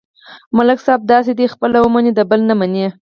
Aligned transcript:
ملک 0.57 0.77
صاحب 0.85 1.01
داسې 1.13 1.31
دی: 1.37 1.45
خپله 1.53 1.77
ومني، 1.81 2.11
د 2.13 2.19
بل 2.29 2.41
نه 2.49 2.55
مني. 2.59 2.85